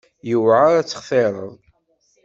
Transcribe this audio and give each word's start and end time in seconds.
Yewεer 0.27 0.65
ad 0.79 0.87
textireḍ. 0.87 1.53